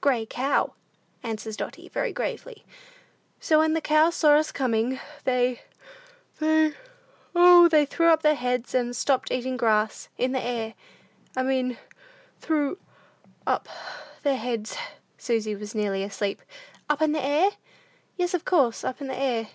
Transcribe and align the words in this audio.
"Gray 0.00 0.24
cow," 0.24 0.72
answers 1.22 1.58
Dotty, 1.58 1.90
very 1.90 2.10
gravely. 2.10 2.64
"So 3.38 3.58
when 3.58 3.74
the 3.74 3.82
cows 3.82 4.14
saw 4.14 4.34
us 4.36 4.50
coming, 4.50 4.98
they 5.24 5.60
they 6.38 6.72
O, 7.34 7.68
they 7.68 7.84
threw 7.84 8.06
up 8.08 8.22
their 8.22 8.34
heads, 8.34 8.74
and 8.74 8.96
stopped 8.96 9.30
eating 9.30 9.58
grass 9.58 10.08
in 10.16 10.32
the 10.32 10.40
air. 10.40 10.72
I 11.36 11.42
mean 11.42 11.76
threw 12.40 12.78
up 13.46 13.68
their 14.22 14.38
heads." 14.38 14.74
Susy 15.18 15.54
was 15.54 15.74
nearly 15.74 16.02
asleep. 16.02 16.40
"Up 16.88 17.02
in 17.02 17.12
the 17.12 17.22
air?" 17.22 17.50
"Yes, 18.16 18.32
of 18.32 18.46
course, 18.46 18.84
up 18.84 19.02
in 19.02 19.08
the 19.08 19.18
air. 19.20 19.48